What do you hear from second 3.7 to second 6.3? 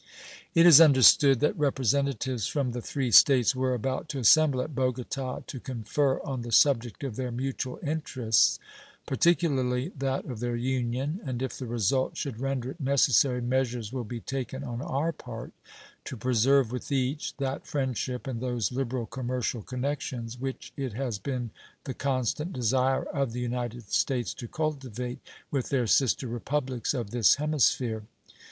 about to assemble at Bogota to confer